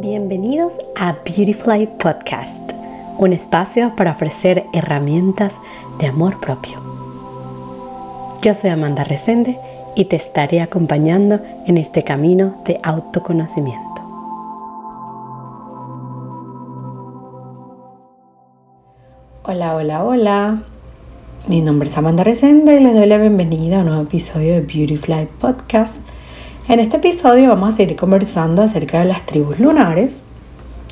Bienvenidos 0.00 0.76
a 0.96 1.12
Beautifly 1.24 1.86
Podcast, 1.86 2.72
un 3.18 3.32
espacio 3.32 3.94
para 3.94 4.10
ofrecer 4.10 4.66
herramientas 4.72 5.54
de 6.00 6.08
amor 6.08 6.40
propio. 6.40 6.80
Yo 8.42 8.54
soy 8.54 8.70
Amanda 8.70 9.04
Resende 9.04 9.56
y 9.94 10.06
te 10.06 10.16
estaré 10.16 10.60
acompañando 10.60 11.38
en 11.66 11.78
este 11.78 12.02
camino 12.02 12.56
de 12.66 12.80
autoconocimiento. 12.82 14.02
Hola, 19.44 19.76
hola, 19.76 20.04
hola. 20.04 20.62
Mi 21.46 21.60
nombre 21.60 21.88
es 21.88 21.96
Amanda 21.96 22.24
Resende 22.24 22.80
y 22.80 22.82
les 22.82 22.94
doy 22.94 23.06
la 23.06 23.18
bienvenida 23.18 23.76
a 23.76 23.80
un 23.82 23.86
nuevo 23.86 24.02
episodio 24.02 24.54
de 24.54 24.60
Beautyfly 24.62 25.28
Podcast. 25.38 25.98
En 26.66 26.80
este 26.80 26.96
episodio 26.96 27.50
vamos 27.50 27.74
a 27.74 27.76
seguir 27.76 27.94
conversando 27.94 28.62
acerca 28.62 29.00
de 29.00 29.04
las 29.04 29.26
tribus 29.26 29.60
lunares. 29.60 30.24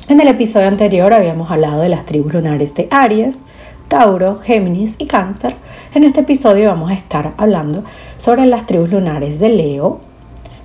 En 0.07 0.21
el 0.21 0.27
episodio 0.27 0.67
anterior 0.67 1.11
habíamos 1.11 1.49
hablado 1.49 1.81
de 1.81 1.89
las 1.89 2.05
tribus 2.05 2.31
lunares 2.31 2.75
de 2.75 2.87
Aries, 2.91 3.39
Tauro, 3.87 4.37
Géminis 4.37 4.93
y 4.99 5.07
Cáncer. 5.07 5.55
En 5.95 6.03
este 6.03 6.19
episodio 6.19 6.67
vamos 6.67 6.91
a 6.91 6.93
estar 6.93 7.33
hablando 7.37 7.83
sobre 8.19 8.45
las 8.45 8.67
tribus 8.67 8.91
lunares 8.91 9.39
de 9.39 9.49
Leo, 9.49 9.99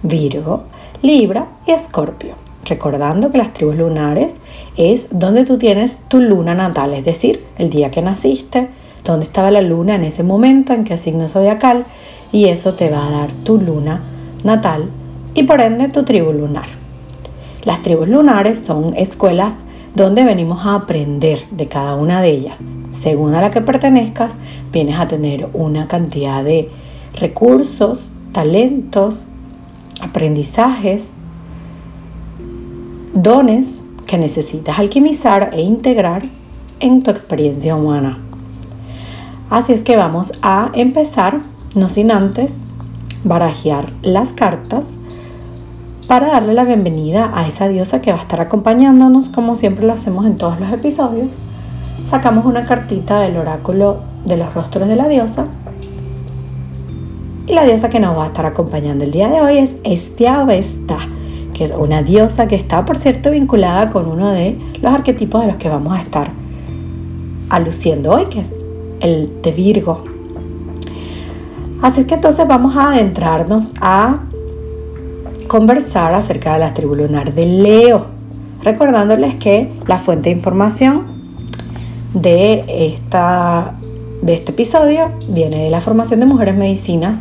Virgo, 0.03 0.65
Libra 1.01 1.49
y 1.67 1.71
Escorpio. 1.71 2.35
Recordando 2.67 3.31
que 3.31 3.39
las 3.39 3.55
tribus 3.55 3.77
lunares 3.77 4.37
es 4.77 5.09
donde 5.11 5.47
tú 5.47 5.57
tienes 5.57 5.97
tu 6.09 6.21
luna 6.21 6.53
natal, 6.53 6.93
es 6.93 7.07
decir, 7.07 7.47
el 7.57 7.71
día 7.71 7.91
que 7.91 8.03
naciste, 8.03 8.69
dónde 9.05 9.25
estaba 9.25 9.51
la 9.51 9.63
luna 9.63 9.95
en 9.95 10.05
ese 10.05 10.23
momento, 10.23 10.75
en 10.75 10.85
qué 10.85 10.99
signo 10.99 11.29
zodiacal, 11.29 11.87
y 12.31 12.49
eso 12.49 12.75
te 12.75 12.91
va 12.91 13.07
a 13.07 13.11
dar 13.11 13.31
tu 13.45 13.59
luna 13.59 14.03
natal 14.45 14.91
y 15.35 15.45
por 15.45 15.61
ende 15.61 15.89
tu 15.89 16.05
tribu 16.05 16.33
lunar. 16.33 16.67
Las 17.65 17.83
tribus 17.83 18.09
lunares 18.09 18.59
son 18.59 18.95
escuelas 18.97 19.57
donde 19.95 20.25
venimos 20.25 20.65
a 20.65 20.77
aprender 20.77 21.41
de 21.51 21.69
cada 21.69 21.97
una 21.97 22.23
de 22.23 22.31
ellas. 22.31 22.63
Según 22.93 23.35
a 23.35 23.41
la 23.41 23.51
que 23.51 23.61
pertenezcas, 23.61 24.39
vienes 24.73 24.99
a 24.99 25.09
tener 25.09 25.49
una 25.53 25.89
cantidad 25.89 26.45
de 26.45 26.71
recursos, 27.15 28.13
talentos, 28.33 29.27
aprendizajes, 30.01 31.15
dones 33.13 33.73
que 34.07 34.19
necesitas 34.19 34.79
alquimizar 34.79 35.51
e 35.53 35.61
integrar 35.61 36.29
en 36.81 37.03
tu 37.03 37.11
experiencia 37.11 37.75
humana. 37.75 38.19
Así 39.51 39.73
es 39.73 39.83
que 39.83 39.97
vamos 39.97 40.33
a 40.43 40.71
empezar, 40.75 41.41
no 41.75 41.89
sin 41.89 42.11
antes, 42.11 42.55
barajear 43.25 43.87
las 44.03 44.33
cartas 44.33 44.93
para 46.09 46.29
darle 46.29 46.55
la 46.55 46.65
bienvenida 46.65 47.31
a 47.35 47.47
esa 47.47 47.69
diosa 47.69 48.01
que 48.01 48.11
va 48.11 48.19
a 48.19 48.23
estar 48.23 48.41
acompañándonos 48.41 49.29
como 49.29 49.55
siempre 49.55 49.87
lo 49.87 49.93
hacemos 49.93 50.25
en 50.25 50.39
todos 50.39 50.59
los 50.59 50.73
episodios. 50.73 51.37
Sacamos 52.09 52.47
una 52.47 52.65
cartita 52.65 53.21
del 53.21 53.37
oráculo 53.37 53.99
de 54.25 54.39
los 54.39 54.55
rostros 54.55 54.89
de 54.89 54.97
la 54.97 55.07
diosa 55.07 55.47
y 57.47 57.53
la 57.53 57.65
diosa 57.65 57.91
que 57.91 58.01
nos 58.01 58.17
va 58.17 58.25
a 58.25 58.27
estar 58.29 58.47
acompañando 58.47 59.05
el 59.05 59.11
día 59.11 59.29
de 59.29 59.43
hoy 59.43 59.59
es 59.59 59.77
Estia 59.85 60.45
Vesta, 60.45 60.97
que 61.53 61.65
es 61.65 61.73
una 61.73 62.03
diosa 62.03 62.49
que 62.49 62.57
está, 62.57 62.87
por 62.87 62.97
cierto, 62.97 63.31
vinculada 63.31 63.91
con 63.91 64.07
uno 64.07 64.31
de 64.31 64.59
los 64.81 64.91
arquetipos 64.91 65.43
de 65.43 65.49
los 65.49 65.57
que 65.57 65.69
vamos 65.69 65.93
a 65.93 66.01
estar 66.01 66.33
aluciendo 67.51 68.13
hoy, 68.13 68.25
que 68.31 68.41
es 68.41 68.55
el 69.01 69.31
de 69.43 69.53
Virgo. 69.53 70.05
Así 71.83 72.05
que 72.05 72.15
entonces 72.15 72.49
vamos 72.49 72.75
a 72.79 72.93
adentrarnos 72.93 73.73
a 73.83 74.21
conversar 75.49 76.15
acerca 76.15 76.53
de 76.53 76.61
la 76.61 76.75
tribu 76.75 76.95
lunar 76.95 77.35
de 77.35 77.47
Leo, 77.47 78.07
recordándoles 78.63 79.35
que 79.37 79.73
la 79.87 79.99
fuente 79.99 80.31
de 80.31 80.37
información 80.37 81.07
de, 82.15 82.65
esta, 82.95 83.75
de 84.23 84.35
este 84.35 84.53
episodio 84.53 85.11
viene 85.29 85.65
de 85.65 85.71
la 85.71 85.81
formación 85.81 86.21
de 86.21 86.27
mujeres 86.27 86.55
medicinas 86.55 87.19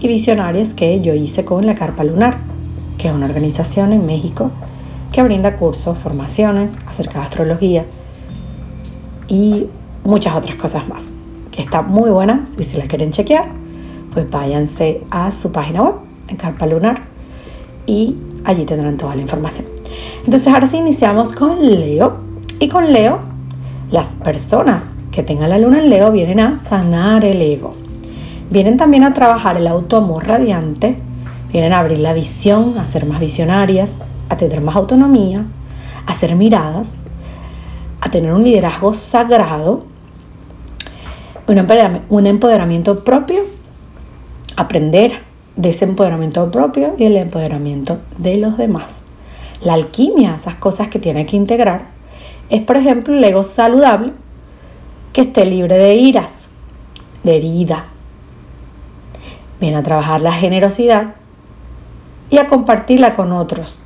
y 0.00 0.08
visionarias 0.08 0.74
que 0.74 1.00
yo 1.00 1.14
hice 1.14 1.44
con 1.44 1.64
la 1.64 1.74
Carpa 1.74 2.04
Lunar, 2.04 2.38
que 2.98 3.08
es 3.08 3.14
una 3.14 3.26
organización 3.26 3.92
en 3.92 4.04
México 4.04 4.50
que 5.12 5.22
brinda 5.22 5.56
cursos, 5.56 5.96
formaciones 5.98 6.78
acerca 6.86 7.20
de 7.20 7.24
astrología 7.24 7.86
y 9.28 9.66
muchas 10.04 10.34
otras 10.34 10.56
cosas 10.56 10.88
más, 10.88 11.04
que 11.50 11.62
está 11.62 11.82
muy 11.82 12.10
buena, 12.10 12.44
si 12.46 12.76
la 12.76 12.84
quieren 12.84 13.10
chequear, 13.10 13.48
pues 14.12 14.28
váyanse 14.30 15.02
a 15.10 15.30
su 15.30 15.52
página 15.52 15.82
web, 15.82 15.94
en 16.28 16.36
Carpa 16.36 16.66
Lunar, 16.66 17.09
y 17.86 18.16
allí 18.44 18.64
tendrán 18.64 18.96
toda 18.96 19.14
la 19.14 19.22
información. 19.22 19.66
Entonces 20.24 20.48
ahora 20.48 20.66
sí 20.66 20.76
iniciamos 20.76 21.32
con 21.32 21.60
Leo, 21.60 22.18
y 22.58 22.68
con 22.68 22.92
Leo, 22.92 23.20
las 23.90 24.08
personas 24.08 24.90
que 25.10 25.22
tengan 25.22 25.50
la 25.50 25.58
luna 25.58 25.78
en 25.78 25.90
Leo 25.90 26.12
vienen 26.12 26.40
a 26.40 26.58
sanar 26.58 27.24
el 27.24 27.40
ego, 27.40 27.74
vienen 28.50 28.76
también 28.76 29.04
a 29.04 29.14
trabajar 29.14 29.56
el 29.56 29.66
autoamor 29.66 30.26
radiante, 30.26 30.96
vienen 31.52 31.72
a 31.72 31.80
abrir 31.80 31.98
la 31.98 32.12
visión, 32.12 32.78
a 32.78 32.86
ser 32.86 33.06
más 33.06 33.18
visionarias, 33.18 33.90
a 34.28 34.36
tener 34.36 34.60
más 34.60 34.76
autonomía, 34.76 35.44
a 36.06 36.14
ser 36.14 36.36
miradas, 36.36 36.92
a 38.00 38.10
tener 38.10 38.32
un 38.32 38.44
liderazgo 38.44 38.94
sagrado 38.94 39.84
un 42.08 42.26
empoderamiento 42.26 43.02
propio, 43.02 43.42
aprender 44.56 45.22
de 45.60 45.68
ese 45.68 45.84
empoderamiento 45.84 46.50
propio 46.50 46.94
y 46.96 47.04
el 47.04 47.16
empoderamiento 47.16 47.98
de 48.16 48.38
los 48.38 48.56
demás. 48.56 49.04
La 49.62 49.74
alquimia, 49.74 50.36
esas 50.36 50.54
cosas 50.54 50.88
que 50.88 50.98
tiene 50.98 51.26
que 51.26 51.36
integrar, 51.36 51.88
es 52.48 52.62
por 52.62 52.78
ejemplo 52.78 53.14
el 53.14 53.22
ego 53.22 53.42
saludable 53.42 54.14
que 55.12 55.22
esté 55.22 55.44
libre 55.44 55.76
de 55.76 55.94
iras, 55.96 56.30
de 57.24 57.36
herida. 57.36 57.86
Viene 59.60 59.76
a 59.76 59.82
trabajar 59.82 60.22
la 60.22 60.32
generosidad 60.32 61.14
y 62.30 62.38
a 62.38 62.48
compartirla 62.48 63.14
con 63.14 63.32
otros 63.32 63.82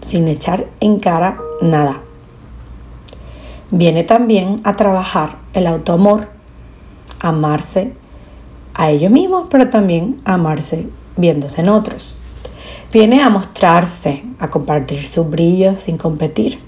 sin 0.00 0.26
echar 0.26 0.68
en 0.80 1.00
cara 1.00 1.36
nada. 1.60 2.00
Viene 3.70 4.04
también 4.04 4.62
a 4.64 4.74
trabajar 4.74 5.36
el 5.52 5.66
autoamor 5.66 6.28
amarse 7.20 7.92
a 8.72 8.90
ellos 8.90 9.10
mismos, 9.10 9.48
pero 9.50 9.68
también 9.68 10.18
amarse 10.24 10.88
viéndose 11.16 11.60
en 11.60 11.68
otros. 11.68 12.18
Viene 12.92 13.22
a 13.22 13.30
mostrarse, 13.30 14.24
a 14.38 14.48
compartir 14.48 15.06
su 15.06 15.24
brillo 15.24 15.76
sin 15.76 15.96
competir. 15.96 16.58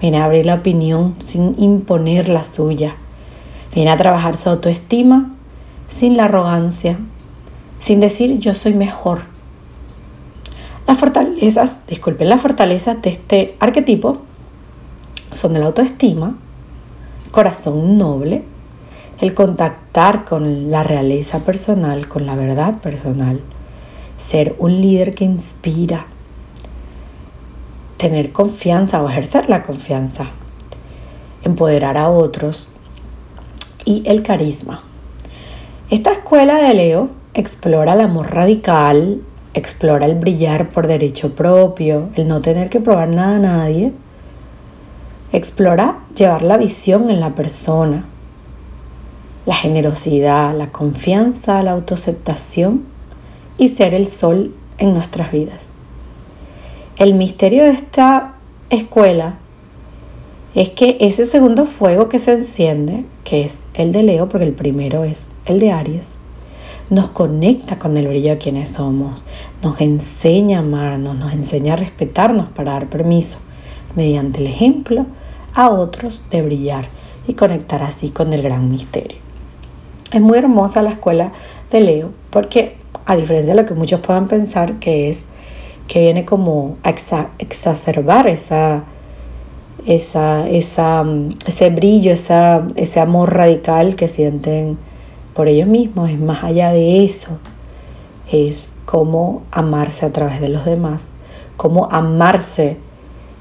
Viene 0.00 0.18
a 0.18 0.24
abrir 0.24 0.46
la 0.46 0.56
opinión 0.56 1.14
sin 1.24 1.54
imponer 1.58 2.28
la 2.28 2.42
suya. 2.42 2.96
Viene 3.74 3.90
a 3.90 3.96
trabajar 3.96 4.36
su 4.36 4.50
autoestima 4.50 5.34
sin 5.88 6.16
la 6.16 6.24
arrogancia, 6.24 6.98
sin 7.78 8.00
decir 8.00 8.38
yo 8.38 8.54
soy 8.54 8.74
mejor. 8.74 9.22
Las 10.86 10.98
fortalezas, 10.98 11.78
disculpen, 11.86 12.28
las 12.28 12.40
fortalezas 12.40 13.00
de 13.00 13.10
este 13.10 13.56
arquetipo 13.60 14.18
son 15.30 15.54
de 15.54 15.60
la 15.60 15.66
autoestima, 15.66 16.36
corazón 17.30 17.96
noble, 17.96 18.44
el 19.20 19.34
contactar 19.34 20.24
con 20.24 20.70
la 20.70 20.82
realeza 20.82 21.40
personal, 21.40 22.08
con 22.08 22.26
la 22.26 22.34
verdad 22.34 22.80
personal, 22.80 23.40
ser 24.16 24.56
un 24.58 24.80
líder 24.80 25.14
que 25.14 25.24
inspira, 25.24 26.06
tener 27.96 28.32
confianza 28.32 29.02
o 29.02 29.08
ejercer 29.08 29.48
la 29.48 29.62
confianza, 29.62 30.26
empoderar 31.44 31.96
a 31.96 32.10
otros 32.10 32.68
y 33.84 34.02
el 34.06 34.22
carisma. 34.22 34.82
Esta 35.90 36.12
escuela 36.12 36.56
de 36.56 36.74
Leo 36.74 37.10
explora 37.34 37.92
el 37.92 38.00
amor 38.00 38.34
radical, 38.34 39.20
explora 39.54 40.06
el 40.06 40.16
brillar 40.16 40.70
por 40.70 40.86
derecho 40.86 41.34
propio, 41.34 42.08
el 42.16 42.26
no 42.26 42.40
tener 42.40 42.68
que 42.68 42.80
probar 42.80 43.08
nada 43.08 43.36
a 43.36 43.38
nadie, 43.38 43.92
explora 45.32 46.00
llevar 46.16 46.42
la 46.42 46.56
visión 46.56 47.10
en 47.10 47.20
la 47.20 47.34
persona, 47.34 48.06
la 49.46 49.54
generosidad, 49.54 50.56
la 50.56 50.70
confianza, 50.72 51.62
la 51.62 51.72
autoaceptación 51.72 52.84
y 53.58 53.68
ser 53.68 53.94
el 53.94 54.08
sol 54.08 54.54
en 54.78 54.94
nuestras 54.94 55.30
vidas. 55.32 55.70
El 56.96 57.14
misterio 57.14 57.64
de 57.64 57.70
esta 57.70 58.34
escuela 58.70 59.38
es 60.54 60.70
que 60.70 60.96
ese 61.00 61.26
segundo 61.26 61.66
fuego 61.66 62.08
que 62.08 62.18
se 62.18 62.32
enciende, 62.32 63.04
que 63.24 63.44
es 63.44 63.58
el 63.74 63.92
de 63.92 64.04
Leo, 64.04 64.28
porque 64.28 64.46
el 64.46 64.52
primero 64.52 65.04
es 65.04 65.26
el 65.46 65.58
de 65.58 65.72
Aries, 65.72 66.10
nos 66.90 67.08
conecta 67.08 67.78
con 67.78 67.96
el 67.96 68.06
brillo 68.08 68.30
de 68.30 68.38
quienes 68.38 68.68
somos, 68.68 69.24
nos 69.62 69.80
enseña 69.80 70.58
a 70.58 70.62
amarnos, 70.62 71.16
nos 71.16 71.32
enseña 71.32 71.72
a 71.72 71.76
respetarnos 71.76 72.48
para 72.48 72.72
dar 72.72 72.88
permiso, 72.88 73.38
mediante 73.96 74.40
el 74.40 74.46
ejemplo, 74.46 75.06
a 75.54 75.70
otros 75.70 76.22
de 76.30 76.42
brillar 76.42 76.86
y 77.26 77.34
conectar 77.34 77.82
así 77.82 78.10
con 78.10 78.32
el 78.32 78.42
gran 78.42 78.70
misterio. 78.70 79.23
Es 80.14 80.20
muy 80.20 80.38
hermosa 80.38 80.80
la 80.80 80.90
escuela 80.90 81.32
de 81.72 81.80
Leo 81.80 82.12
porque 82.30 82.76
a 83.04 83.16
diferencia 83.16 83.52
de 83.52 83.60
lo 83.60 83.66
que 83.66 83.74
muchos 83.74 83.98
puedan 83.98 84.28
pensar 84.28 84.78
que 84.78 85.10
es 85.10 85.24
que 85.88 86.02
viene 86.02 86.24
como 86.24 86.76
a 86.84 86.94
exacerbar 87.40 88.28
esa, 88.28 88.84
esa, 89.86 90.48
esa, 90.48 91.02
mm, 91.02 91.30
ese 91.48 91.68
brillo, 91.70 92.12
esa, 92.12 92.64
ese 92.76 93.00
amor 93.00 93.34
radical 93.34 93.96
que 93.96 94.06
sienten 94.06 94.78
por 95.34 95.48
ellos 95.48 95.66
mismos. 95.66 96.10
Es 96.10 96.20
más 96.20 96.44
allá 96.44 96.70
de 96.70 97.04
eso, 97.04 97.30
es 98.30 98.72
cómo 98.84 99.42
amarse 99.50 100.06
a 100.06 100.12
través 100.12 100.40
de 100.40 100.48
los 100.48 100.64
demás, 100.64 101.02
cómo 101.56 101.88
amarse 101.90 102.76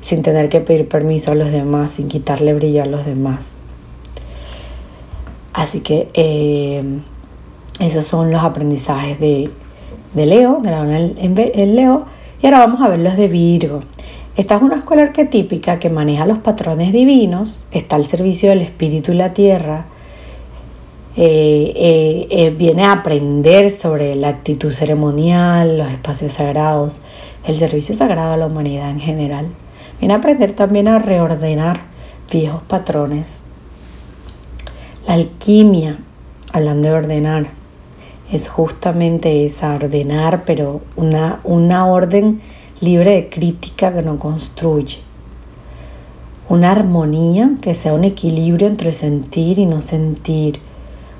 sin 0.01 0.23
tener 0.23 0.49
que 0.49 0.59
pedir 0.59 0.89
permiso 0.89 1.33
a 1.33 1.35
los 1.35 1.51
demás, 1.51 1.91
sin 1.91 2.07
quitarle 2.07 2.55
brillo 2.55 2.81
a 2.81 2.87
los 2.87 3.05
demás. 3.05 3.52
Así 5.53 5.81
que 5.81 6.09
eh, 6.13 6.83
esos 7.79 8.05
son 8.05 8.31
los 8.31 8.43
aprendizajes 8.43 9.19
de, 9.19 9.49
Leo, 10.15 10.59
de 10.61 10.71
la 10.71 10.99
en 10.99 11.75
Leo. 11.75 12.05
Y 12.41 12.45
ahora 12.45 12.59
vamos 12.59 12.81
a 12.81 12.89
ver 12.89 12.99
los 12.99 13.15
de 13.15 13.27
Virgo. 13.27 13.81
Esta 14.35 14.55
es 14.55 14.63
una 14.63 14.77
escuela 14.77 15.03
arquetípica 15.03 15.77
que 15.77 15.91
maneja 15.91 16.25
los 16.25 16.39
patrones 16.39 16.91
divinos, 16.91 17.67
está 17.71 17.97
al 17.97 18.03
servicio 18.03 18.49
del 18.49 18.61
espíritu 18.61 19.11
y 19.11 19.15
la 19.15 19.31
tierra, 19.31 19.85
eh, 21.15 22.27
eh, 22.31 22.49
viene 22.49 22.83
a 22.83 22.93
aprender 22.93 23.69
sobre 23.69 24.15
la 24.15 24.29
actitud 24.29 24.71
ceremonial, 24.71 25.77
los 25.77 25.87
espacios 25.91 26.31
sagrados, 26.31 27.01
el 27.45 27.55
servicio 27.55 27.93
sagrado 27.93 28.33
a 28.33 28.37
la 28.37 28.47
humanidad 28.47 28.89
en 28.89 28.99
general. 28.99 29.47
Viene 29.99 30.15
a 30.15 30.17
aprender 30.17 30.53
también 30.53 30.87
a 30.87 30.97
reordenar 30.97 31.81
viejos 32.31 32.63
patrones. 32.63 33.42
La 35.05 35.15
alquimia, 35.15 35.99
hablando 36.53 36.87
de 36.87 36.95
ordenar, 36.95 37.49
es 38.31 38.47
justamente 38.47 39.45
esa, 39.45 39.75
ordenar, 39.75 40.45
pero 40.45 40.79
una, 40.95 41.41
una 41.43 41.87
orden 41.87 42.39
libre 42.79 43.11
de 43.11 43.29
crítica 43.29 43.93
que 43.93 44.01
no 44.01 44.17
construye. 44.17 44.99
Una 46.47 46.71
armonía 46.71 47.51
que 47.61 47.73
sea 47.73 47.93
un 47.93 48.05
equilibrio 48.05 48.67
entre 48.67 48.93
sentir 48.93 49.59
y 49.59 49.65
no 49.65 49.81
sentir. 49.81 50.59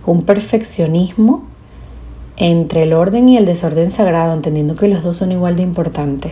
Un 0.06 0.24
perfeccionismo 0.24 1.44
entre 2.38 2.83
el 2.83 2.94
orden 2.94 3.27
y 3.27 3.38
el 3.38 3.45
desorden 3.45 3.91
sagrado, 3.91 4.33
entendiendo 4.33 4.75
que 4.75 4.88
los 4.88 5.03
dos 5.03 5.18
son 5.18 5.33
igual 5.33 5.57
de 5.57 5.63
importantes. 5.63 6.31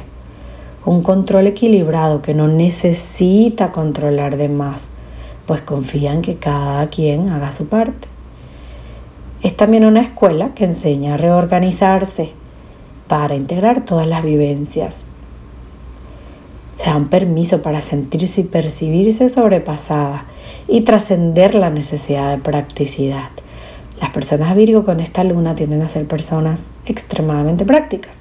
Un 0.86 1.04
control 1.04 1.48
equilibrado 1.48 2.22
que 2.22 2.34
no 2.34 2.48
necesita 2.48 3.72
controlar 3.72 4.38
de 4.38 4.50
más, 4.50 4.88
pues 5.52 5.64
confía 5.64 6.14
en 6.14 6.22
que 6.22 6.38
cada 6.38 6.88
quien 6.88 7.28
haga 7.28 7.52
su 7.52 7.68
parte. 7.68 8.08
Es 9.44 9.58
también 9.58 9.84
una 9.84 10.00
escuela 10.00 10.54
que 10.54 10.64
enseña 10.64 11.16
a 11.16 11.18
reorganizarse 11.18 12.32
para 13.10 13.36
integrar 13.36 13.84
todas 13.84 14.08
las 14.08 14.24
vivencias. 14.24 15.04
Se 16.78 16.86
dan 16.86 17.10
permiso 17.10 17.62
para 17.62 17.82
sentirse 17.82 18.40
y 18.40 18.44
percibirse 18.46 19.28
sobrepasada 19.28 20.24
y 20.70 20.86
trascender 20.86 21.54
la 21.54 21.70
necesidad 21.70 22.32
de 22.32 22.42
practicidad. 22.42 23.32
Las 24.00 24.12
personas 24.12 24.56
Virgo 24.56 24.86
con 24.86 25.02
esta 25.02 25.26
luna 25.26 25.54
tienden 25.54 25.82
a 25.82 25.90
ser 25.90 26.08
personas 26.08 26.70
extremadamente 26.86 27.66
prácticas, 27.66 28.20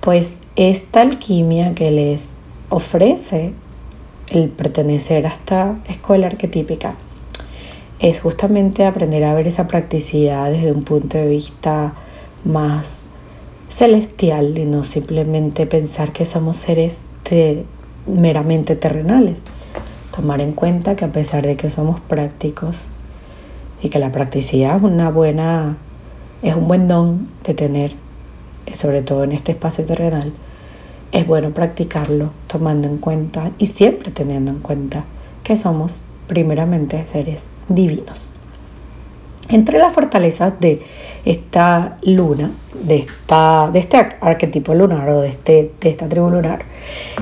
pues 0.00 0.38
esta 0.56 1.02
alquimia 1.02 1.74
que 1.74 1.90
les 1.90 2.30
ofrece 2.70 3.52
el 4.34 4.50
pertenecer 4.50 5.26
a 5.26 5.30
esta 5.30 5.78
escuela 5.88 6.26
arquetípica 6.26 6.96
es 7.98 8.20
justamente 8.20 8.84
aprender 8.84 9.24
a 9.24 9.34
ver 9.34 9.48
esa 9.48 9.66
practicidad 9.66 10.50
desde 10.50 10.72
un 10.72 10.84
punto 10.84 11.16
de 11.16 11.28
vista 11.28 11.94
más 12.44 12.98
celestial 13.68 14.58
y 14.58 14.64
no 14.66 14.82
simplemente 14.82 15.66
pensar 15.66 16.12
que 16.12 16.24
somos 16.24 16.56
seres 16.56 17.00
meramente 18.06 18.76
terrenales. 18.76 19.42
Tomar 20.14 20.40
en 20.40 20.52
cuenta 20.52 20.94
que 20.96 21.04
a 21.04 21.12
pesar 21.12 21.46
de 21.46 21.56
que 21.56 21.70
somos 21.70 22.00
prácticos 22.00 22.84
y 23.82 23.88
que 23.88 23.98
la 23.98 24.12
practicidad 24.12 24.76
es 24.76 24.82
una 24.82 25.10
buena 25.10 25.76
es 26.42 26.54
un 26.54 26.68
buen 26.68 26.88
don 26.88 27.26
de 27.42 27.54
tener, 27.54 27.94
sobre 28.74 29.00
todo 29.00 29.24
en 29.24 29.32
este 29.32 29.52
espacio 29.52 29.86
terrenal, 29.86 30.32
es 31.14 31.26
bueno 31.28 31.50
practicarlo 31.50 32.30
tomando 32.48 32.88
en 32.88 32.98
cuenta 32.98 33.52
y 33.56 33.66
siempre 33.66 34.10
teniendo 34.10 34.50
en 34.50 34.58
cuenta 34.58 35.04
que 35.44 35.56
somos 35.56 36.02
primeramente 36.26 37.06
seres 37.06 37.44
divinos. 37.68 38.32
Entre 39.48 39.78
las 39.78 39.92
fortalezas 39.92 40.58
de 40.58 40.82
esta 41.24 41.98
luna, 42.02 42.50
de, 42.82 42.96
esta, 42.96 43.70
de 43.72 43.78
este 43.78 43.96
arquetipo 44.20 44.74
lunar 44.74 45.08
o 45.08 45.20
de, 45.20 45.28
este, 45.28 45.70
de 45.80 45.90
esta 45.90 46.08
tribu 46.08 46.30
lunar, 46.30 46.64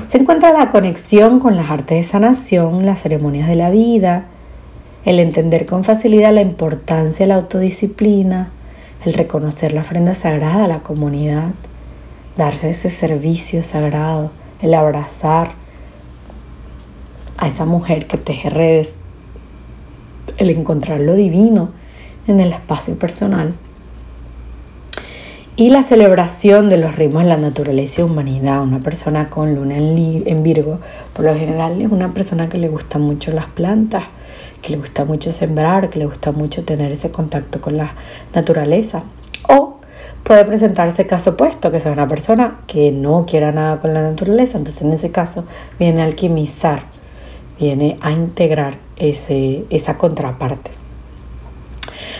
se 0.07 0.17
encuentra 0.17 0.51
la 0.51 0.69
conexión 0.69 1.39
con 1.39 1.55
las 1.55 1.69
artes 1.69 1.97
de 1.97 2.03
sanación, 2.03 2.87
las 2.87 3.01
ceremonias 3.01 3.47
de 3.47 3.55
la 3.55 3.69
vida, 3.69 4.25
el 5.05 5.19
entender 5.19 5.67
con 5.67 5.83
facilidad 5.83 6.33
la 6.33 6.41
importancia 6.41 7.25
de 7.25 7.27
la 7.27 7.35
autodisciplina, 7.35 8.51
el 9.05 9.13
reconocer 9.13 9.73
la 9.73 9.81
ofrenda 9.81 10.15
sagrada 10.15 10.65
a 10.65 10.67
la 10.67 10.79
comunidad, 10.79 11.51
darse 12.35 12.69
ese 12.69 12.89
servicio 12.89 13.63
sagrado, 13.63 14.31
el 14.61 14.73
abrazar 14.73 15.51
a 17.37 17.47
esa 17.47 17.65
mujer 17.65 18.07
que 18.07 18.17
teje 18.17 18.49
redes 18.49 18.95
el 20.37 20.49
encontrar 20.49 20.99
lo 20.99 21.13
divino 21.13 21.69
en 22.27 22.39
el 22.39 22.53
espacio 22.53 22.97
personal 22.97 23.53
y 25.55 25.69
la 25.69 25.83
celebración 25.83 26.67
de 26.67 26.77
los 26.77 26.95
ritmos 26.95 27.23
de 27.23 27.29
la 27.29 27.37
naturaleza 27.37 28.01
y 28.01 28.03
humanidad. 28.03 28.63
Una 28.63 28.79
persona 28.79 29.29
con 29.29 29.53
luna 29.53 29.77
en, 29.77 30.43
Virgo, 30.43 30.79
por 31.13 31.25
lo 31.25 31.35
general, 31.35 31.79
es 31.79 31.91
una 31.91 32.13
persona 32.13 32.49
que 32.49 32.57
le 32.57 32.69
gusta 32.69 32.97
mucho 32.97 33.31
las 33.31 33.45
plantas, 33.47 34.05
que 34.63 34.71
le 34.71 34.77
gusta 34.77 35.05
mucho 35.05 35.31
sembrar, 35.31 35.91
que 35.91 35.99
le 35.99 36.05
gusta 36.05 36.31
mucho 36.31 36.63
tener 36.63 36.91
ese 36.91 37.11
contacto 37.11 37.61
con 37.61 37.77
la 37.77 37.93
naturaleza. 38.33 39.03
Puede 40.23 40.45
presentarse 40.45 41.05
caso 41.05 41.31
opuesto, 41.31 41.71
que 41.71 41.79
sea 41.79 41.91
una 41.91 42.07
persona 42.07 42.61
que 42.67 42.91
no 42.91 43.25
quiera 43.25 43.51
nada 43.51 43.79
con 43.79 43.93
la 43.93 44.01
naturaleza, 44.01 44.57
entonces 44.57 44.81
en 44.81 44.93
ese 44.93 45.11
caso 45.11 45.45
viene 45.79 46.01
a 46.01 46.05
alquimizar, 46.05 46.83
viene 47.59 47.97
a 48.01 48.11
integrar 48.11 48.77
ese, 48.95 49.65
esa 49.69 49.97
contraparte. 49.97 50.71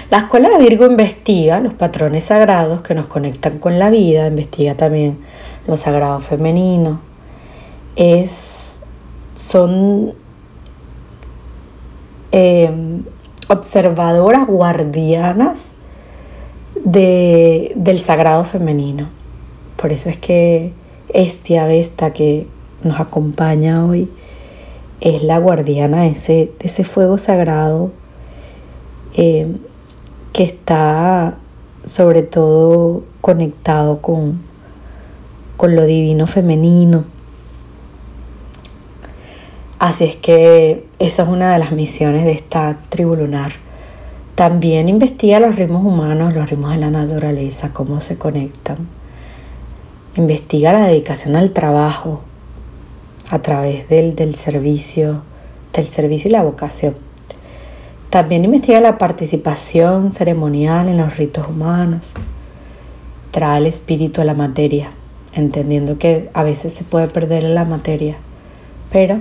La 0.09 0.19
escuela 0.19 0.49
de 0.49 0.57
Virgo 0.57 0.85
investiga 0.85 1.59
los 1.59 1.73
patrones 1.73 2.25
sagrados 2.25 2.81
que 2.81 2.93
nos 2.93 3.07
conectan 3.07 3.57
con 3.59 3.79
la 3.79 3.89
vida, 3.89 4.27
investiga 4.27 4.75
también 4.75 5.19
los 5.65 5.79
sagrados 5.79 6.23
femeninos. 6.23 6.99
Es, 7.95 8.79
son 9.33 10.13
em, 12.31 13.03
observadoras 13.49 14.45
guardianas 14.45 15.72
de, 16.93 17.73
del 17.75 17.99
sagrado 17.99 18.43
femenino. 18.43 19.09
Por 19.75 19.91
eso 19.91 20.09
es 20.09 20.17
que 20.17 20.71
este 21.09 21.57
Avesta 21.57 22.13
que 22.13 22.47
nos 22.83 22.99
acompaña 22.99 23.85
hoy 23.85 24.09
es 25.01 25.23
la 25.23 25.39
guardiana 25.39 26.03
de 26.03 26.09
ese, 26.09 26.51
ese 26.59 26.83
fuego 26.83 27.17
sagrado 27.17 27.91
eh, 29.15 29.47
que 30.31 30.43
está 30.43 31.37
sobre 31.83 32.21
todo 32.21 33.03
conectado 33.21 33.99
con, 34.01 34.41
con 35.57 35.75
lo 35.75 35.85
divino 35.85 36.27
femenino. 36.27 37.05
Así 39.79 40.05
es 40.05 40.15
que 40.15 40.85
esa 40.99 41.23
es 41.23 41.29
una 41.29 41.51
de 41.51 41.59
las 41.59 41.71
misiones 41.73 42.23
de 42.23 42.31
esta 42.31 42.77
tribu 42.89 43.15
lunar. 43.15 43.51
También 44.35 44.89
investiga 44.89 45.39
los 45.39 45.55
ritmos 45.55 45.85
humanos, 45.85 46.33
los 46.33 46.49
ritmos 46.49 46.71
de 46.71 46.79
la 46.79 46.89
naturaleza, 46.89 47.71
cómo 47.71 48.01
se 48.01 48.17
conectan. 48.17 48.87
Investiga 50.15 50.73
la 50.73 50.87
dedicación 50.87 51.35
al 51.35 51.51
trabajo, 51.51 52.21
a 53.29 53.39
través 53.43 53.87
del, 53.89 54.15
del 54.15 54.33
servicio, 54.33 55.21
del 55.71 55.85
servicio 55.85 56.29
y 56.29 56.31
la 56.31 56.41
vocación. 56.41 56.95
También 58.09 58.43
investiga 58.43 58.81
la 58.81 58.97
participación 58.97 60.11
ceremonial 60.11 60.87
en 60.87 60.97
los 60.97 61.15
ritos 61.15 61.47
humanos. 61.47 62.13
Trae 63.29 63.59
el 63.59 63.67
espíritu 63.67 64.21
a 64.21 64.25
la 64.25 64.33
materia, 64.33 64.89
entendiendo 65.33 65.99
que 65.99 66.31
a 66.33 66.41
veces 66.41 66.73
se 66.73 66.83
puede 66.83 67.07
perder 67.07 67.45
en 67.45 67.53
la 67.53 67.65
materia, 67.65 68.17
pero 68.91 69.19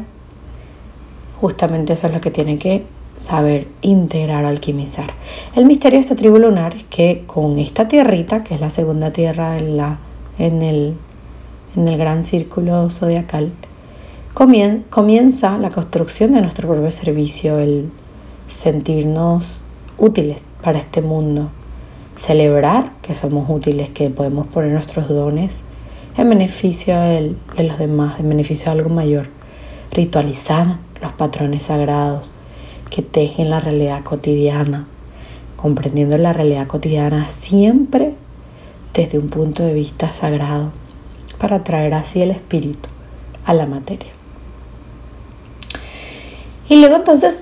justamente 1.39 1.93
eso 1.93 2.07
es 2.07 2.15
lo 2.15 2.21
que 2.23 2.31
tiene 2.31 2.57
que 2.57 2.87
saber 3.25 3.69
integrar, 3.83 4.45
alquimizar. 4.45 5.13
El 5.55 5.67
misterio 5.67 5.99
de 5.99 6.03
esta 6.03 6.17
tribu 6.17 6.39
lunar 6.39 6.75
es 6.75 6.85
que 6.85 7.25
con 7.27 7.59
esta 7.59 7.89
tierrita, 7.89 8.45
que 8.45 8.55
es 8.55 8.61
la 8.61 8.71
segunda 8.71 9.13
tierra 9.13 9.57
en, 9.57 9.77
la, 9.77 9.99
en, 10.39 10.63
el, 10.63 10.95
en 11.77 11.89
el 11.89 11.97
gran 11.97 12.25
círculo 12.25 12.91
zodiacal, 12.91 13.53
comienza 14.35 15.59
la 15.59 15.71
construcción 15.71 16.33
de 16.33 16.41
nuestro 16.41 16.69
propio 16.69 16.91
servicio, 16.91 17.59
el 17.59 17.91
sentirnos 18.49 19.63
útiles 19.99 20.47
para 20.63 20.79
este 20.79 21.03
mundo, 21.03 21.51
celebrar 22.17 22.93
que 23.03 23.15
somos 23.15 23.49
útiles, 23.49 23.91
que 23.91 24.11
podemos 24.11 24.47
poner 24.49 24.73
nuestros 24.73 25.09
dones 25.09 25.61
en 26.17 26.29
beneficio 26.29 26.99
de, 26.99 27.37
los 27.63 27.79
demás, 27.79 28.21
en 28.21 28.29
beneficio 28.29 28.67
de 28.67 28.79
algo 28.79 28.91
mayor. 28.91 29.29
Ritualizar 29.93 30.79
los 31.01 31.13
patrones 31.13 31.65
sagrados 31.65 32.33
que 32.93 33.01
tejen 33.01 33.49
la 33.49 33.59
realidad 33.59 34.05
cotidiana, 34.05 34.87
comprendiendo 35.57 36.19
la 36.19 36.35
realidad 36.35 36.67
cotidiana 36.67 37.27
siempre 37.29 38.15
desde 38.93 39.19
un 39.19 39.31
punto 39.31 39.63
de 39.63 39.73
vista 39.73 40.13
sagrado, 40.13 40.73
para 41.39 41.65
traer 41.65 41.95
así 41.95 42.21
el 42.21 42.31
espíritu 42.31 42.91
a 43.47 43.55
la 43.55 43.65
materia. 43.65 44.13
Y 46.69 46.81
luego 46.81 46.97
entonces 46.97 47.39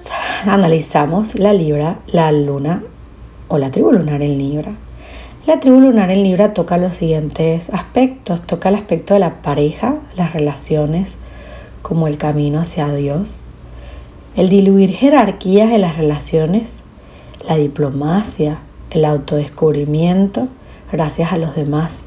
analizamos 0.47 1.35
la 1.35 1.52
Libra, 1.52 1.99
la 2.07 2.30
luna 2.30 2.85
o 3.49 3.59
la 3.59 3.73
tribu 3.73 3.90
lunar 3.90 4.23
en 4.23 4.38
Libra. 4.38 4.73
La 5.47 5.59
tribu 5.59 5.80
lunar 5.80 6.11
en 6.11 6.23
Libra 6.23 6.54
toca 6.54 6.76
los 6.76 6.95
siguientes 6.95 7.71
aspectos. 7.71 8.42
Toca 8.42 8.69
el 8.69 8.76
aspecto 8.76 9.14
de 9.14 9.21
la 9.21 9.42
pareja, 9.42 9.97
las 10.16 10.33
relaciones, 10.33 11.16
como 11.83 12.07
el 12.07 12.19
camino 12.19 12.61
hacia 12.61 12.92
Dios. 12.92 13.42
El 14.37 14.49
diluir 14.49 14.93
jerarquías 14.93 15.73
en 15.73 15.81
las 15.81 15.97
relaciones, 15.97 16.83
la 17.49 17.57
diplomacia, 17.57 18.61
el 18.91 19.05
autodescubrimiento 19.05 20.47
gracias 20.93 21.33
a 21.33 21.37
los 21.37 21.57
demás. 21.57 22.03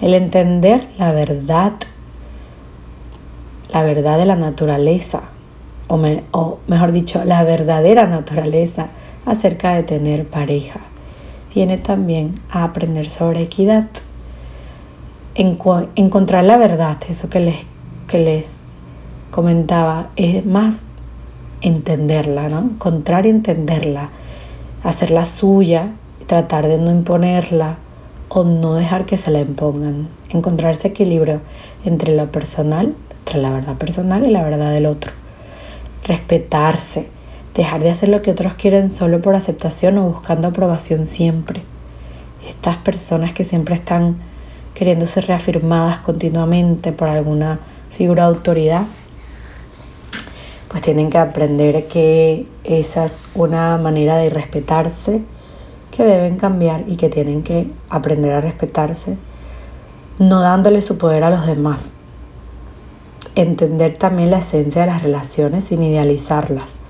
El 0.00 0.12
entender 0.12 0.88
la 0.98 1.12
verdad, 1.12 1.72
la 3.72 3.82
verdad 3.84 4.18
de 4.18 4.26
la 4.26 4.36
naturaleza, 4.36 5.22
o, 5.88 6.58
mejor 6.66 6.92
dicho, 6.92 7.24
la 7.24 7.42
verdadera 7.42 8.06
naturaleza 8.06 8.88
acerca 9.24 9.74
de 9.74 9.82
tener 9.82 10.26
pareja 10.26 10.80
viene 11.54 11.78
también 11.78 12.32
a 12.50 12.64
aprender 12.64 13.10
sobre 13.10 13.42
equidad. 13.42 13.88
encontrar 15.34 16.44
la 16.44 16.58
verdad, 16.58 16.98
eso 17.08 17.28
que 17.30 17.40
les, 17.40 17.66
que 18.08 18.18
les 18.18 18.58
comentaba, 19.30 20.10
es 20.16 20.44
más 20.44 20.82
entenderla, 21.62 22.48
¿no? 22.48 22.58
Encontrar 22.60 23.26
y 23.26 23.30
entenderla, 23.30 24.10
hacerla 24.82 25.24
suya, 25.24 25.92
tratar 26.26 26.68
de 26.68 26.78
no 26.78 26.90
imponerla 26.90 27.78
o 28.28 28.44
no 28.44 28.74
dejar 28.74 29.06
que 29.06 29.16
se 29.16 29.30
la 29.30 29.40
impongan. 29.40 30.08
Encontrar 30.30 30.74
ese 30.74 30.88
equilibrio 30.88 31.40
entre 31.84 32.16
lo 32.16 32.30
personal, 32.30 32.94
entre 33.20 33.40
la 33.40 33.50
verdad 33.50 33.76
personal 33.76 34.24
y 34.24 34.30
la 34.30 34.42
verdad 34.42 34.72
del 34.72 34.86
otro. 34.86 35.12
Respetarse, 36.04 37.08
dejar 37.54 37.82
de 37.82 37.90
hacer 37.90 38.08
lo 38.08 38.22
que 38.22 38.30
otros 38.30 38.54
quieren 38.54 38.90
solo 38.90 39.20
por 39.20 39.34
aceptación 39.34 39.98
o 39.98 40.08
buscando 40.08 40.48
aprobación 40.48 41.06
siempre. 41.06 41.62
Estas 42.48 42.78
personas 42.78 43.32
que 43.32 43.44
siempre 43.44 43.74
están 43.74 44.16
queriendo 44.74 45.06
ser 45.06 45.26
reafirmadas 45.26 45.98
continuamente 45.98 46.92
por 46.92 47.08
alguna 47.08 47.60
figura 47.90 48.24
de 48.24 48.34
autoridad, 48.34 48.82
pues 50.72 50.82
tienen 50.82 51.08
que 51.08 51.18
aprender 51.18 51.86
que 51.86 52.48
esa 52.64 53.04
es 53.04 53.22
una 53.34 53.78
manera 53.78 54.16
de 54.16 54.30
respetarse 54.30 55.22
que 55.96 56.02
deben 56.02 56.34
cambiar 56.34 56.84
y 56.88 56.96
que 56.96 57.08
tienen 57.08 57.44
que 57.44 57.70
aprender 57.90 58.32
a 58.32 58.40
respetarse, 58.40 59.16
no 60.18 60.40
dándole 60.40 60.82
su 60.82 60.98
poder 60.98 61.22
a 61.22 61.30
los 61.30 61.46
demás. 61.46 61.92
Entender 63.36 63.96
también 63.96 64.32
la 64.32 64.38
esencia 64.38 64.80
de 64.80 64.88
las 64.88 65.02
relaciones 65.02 65.64
sin 65.64 65.82
idealizarlas 65.84 66.82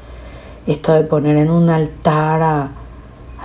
esto 0.67 0.93
de 0.93 1.03
poner 1.05 1.37
en 1.37 1.51
un 1.51 1.71
altar 1.71 2.43
a, 2.43 2.71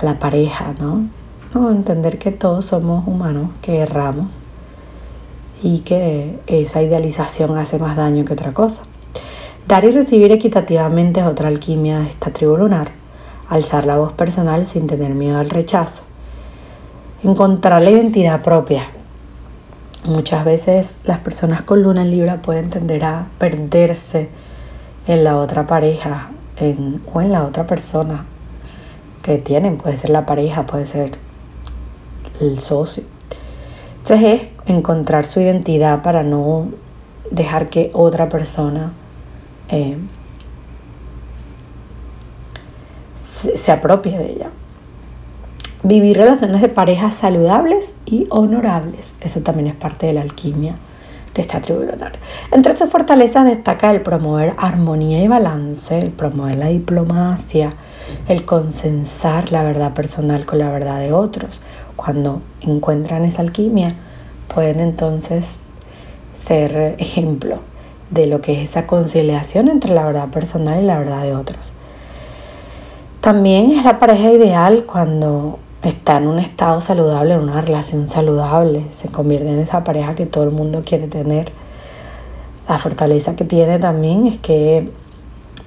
la 0.00 0.18
pareja, 0.20 0.74
¿no? 0.78 1.08
¿no? 1.52 1.70
Entender 1.70 2.18
que 2.18 2.30
todos 2.30 2.66
somos 2.66 3.06
humanos, 3.08 3.50
que 3.60 3.78
erramos 3.78 4.42
y 5.60 5.80
que 5.80 6.38
esa 6.46 6.82
idealización 6.82 7.58
hace 7.58 7.80
más 7.80 7.96
daño 7.96 8.24
que 8.24 8.32
otra 8.32 8.54
cosa. 8.54 8.82
Dar 9.68 9.84
y 9.84 9.90
recibir 9.90 10.32
equitativamente 10.32 11.20
es 11.20 11.26
otra 11.26 11.48
alquimia 11.48 11.98
de 11.98 12.08
esta 12.08 12.30
tribu 12.30 12.56
lunar. 12.56 12.88
Alzar 13.50 13.84
la 13.84 13.98
voz 13.98 14.14
personal 14.14 14.64
sin 14.64 14.86
tener 14.86 15.10
miedo 15.10 15.38
al 15.38 15.50
rechazo. 15.50 16.04
Encontrar 17.22 17.82
la 17.82 17.90
identidad 17.90 18.40
propia. 18.40 18.84
Muchas 20.06 20.46
veces 20.46 21.00
las 21.04 21.18
personas 21.18 21.60
con 21.60 21.82
luna 21.82 22.00
en 22.00 22.10
Libra 22.10 22.40
pueden 22.40 22.70
tender 22.70 23.04
a 23.04 23.26
perderse 23.36 24.30
en 25.06 25.22
la 25.22 25.36
otra 25.36 25.66
pareja 25.66 26.30
o 27.12 27.20
en 27.20 27.30
la 27.30 27.44
otra 27.44 27.66
persona 27.66 28.24
que 29.20 29.36
tienen, 29.36 29.76
puede 29.76 29.98
ser 29.98 30.08
la 30.08 30.24
pareja, 30.24 30.64
puede 30.64 30.86
ser 30.86 31.10
el 32.40 32.58
socio. 32.58 33.04
Entonces 33.98 34.40
es 34.40 34.48
encontrar 34.64 35.26
su 35.26 35.40
identidad 35.40 36.00
para 36.00 36.22
no 36.22 36.68
dejar 37.30 37.68
que 37.68 37.90
otra 37.92 38.30
persona 38.30 38.92
eh, 39.68 39.96
se, 43.16 43.56
se 43.56 43.76
de 43.76 44.32
ella. 44.32 44.50
Vivir 45.82 46.16
relaciones 46.16 46.60
de 46.60 46.68
pareja 46.68 47.10
saludables 47.10 47.94
y 48.04 48.26
honorables. 48.30 49.16
Eso 49.20 49.40
también 49.40 49.68
es 49.68 49.74
parte 49.76 50.06
de 50.06 50.14
la 50.14 50.22
alquimia 50.22 50.76
de 51.34 51.42
esta 51.42 51.60
tribu 51.60 51.82
lunar. 51.82 52.12
Entre 52.50 52.76
sus 52.76 52.90
fortalezas 52.90 53.44
destaca 53.44 53.92
el 53.92 54.02
promover 54.02 54.54
armonía 54.58 55.22
y 55.22 55.28
balance, 55.28 55.96
el 55.96 56.10
promover 56.10 56.56
la 56.56 56.66
diplomacia, 56.66 57.74
el 58.26 58.44
consensar 58.44 59.52
la 59.52 59.62
verdad 59.62 59.94
personal 59.94 60.44
con 60.46 60.58
la 60.58 60.70
verdad 60.70 60.98
de 60.98 61.12
otros. 61.12 61.60
Cuando 61.94 62.42
encuentran 62.60 63.24
esa 63.24 63.42
alquimia, 63.42 63.94
pueden 64.52 64.80
entonces 64.80 65.56
ser 66.32 66.96
ejemplo 66.98 67.60
de 68.10 68.26
lo 68.26 68.40
que 68.40 68.54
es 68.54 68.70
esa 68.70 68.86
conciliación 68.86 69.68
entre 69.68 69.92
la 69.92 70.04
verdad 70.04 70.28
personal 70.28 70.82
y 70.82 70.86
la 70.86 70.98
verdad 70.98 71.22
de 71.22 71.34
otros. 71.34 71.72
También 73.20 73.72
es 73.72 73.84
la 73.84 73.98
pareja 73.98 74.30
ideal 74.30 74.86
cuando 74.86 75.58
está 75.82 76.18
en 76.18 76.28
un 76.28 76.38
estado 76.38 76.80
saludable, 76.80 77.34
en 77.34 77.40
una 77.40 77.60
relación 77.60 78.06
saludable, 78.06 78.86
se 78.90 79.08
convierte 79.08 79.48
en 79.50 79.58
esa 79.58 79.84
pareja 79.84 80.14
que 80.14 80.26
todo 80.26 80.44
el 80.44 80.50
mundo 80.50 80.82
quiere 80.84 81.08
tener. 81.08 81.52
La 82.68 82.78
fortaleza 82.78 83.34
que 83.36 83.44
tiene 83.44 83.78
también 83.78 84.26
es 84.26 84.38
que 84.38 84.90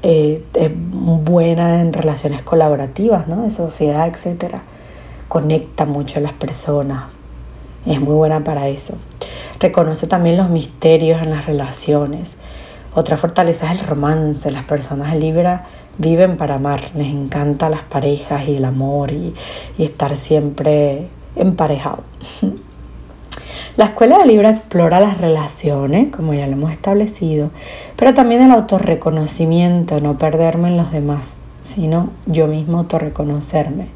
eh, 0.03 0.43
es 0.53 0.71
buena 0.73 1.81
en 1.81 1.93
relaciones 1.93 2.41
colaborativas, 2.41 3.27
¿no? 3.27 3.43
de 3.43 3.49
sociedad, 3.49 4.07
etc. 4.07 4.55
Conecta 5.27 5.85
mucho 5.85 6.19
a 6.19 6.21
las 6.21 6.33
personas, 6.33 7.05
es 7.85 7.99
muy 7.99 8.15
buena 8.15 8.43
para 8.43 8.67
eso. 8.67 8.95
Reconoce 9.61 10.07
también 10.07 10.37
los 10.37 10.49
misterios 10.49 11.21
en 11.21 11.29
las 11.29 11.45
relaciones. 11.45 12.33
Otra 12.95 13.15
fortaleza 13.15 13.71
es 13.71 13.79
el 13.79 13.85
romance. 13.87 14.49
Las 14.51 14.63
personas 14.63 15.15
Libra 15.15 15.67
viven 15.99 16.35
para 16.35 16.55
amar, 16.55 16.81
les 16.95 17.13
encanta 17.13 17.69
las 17.69 17.83
parejas 17.83 18.47
y 18.47 18.55
el 18.55 18.65
amor 18.65 19.11
y, 19.11 19.35
estar 19.77 20.17
siempre 20.17 21.09
emparejado. 21.35 21.99
La 23.77 23.85
escuela 23.85 24.17
de 24.17 24.25
Libra 24.25 24.49
explora 24.49 24.99
las 24.99 25.19
relaciones, 25.19 26.13
como 26.13 26.33
ya 26.33 26.45
lo 26.47 26.53
hemos 26.53 26.73
establecido, 26.73 27.51
pero 27.95 28.13
también 28.13 28.41
el 28.41 28.51
autorreconocimiento, 28.51 29.99
no 30.01 30.17
perderme 30.17 30.69
en 30.69 30.77
los 30.77 30.91
demás, 30.91 31.37
sino 31.61 32.09
yo 32.25 32.47
mismo 32.47 32.79
autorreconocerme 32.79 33.87